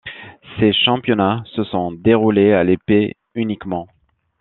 [0.57, 3.87] Ces championnats se sont déroulés à l'épée uniquement.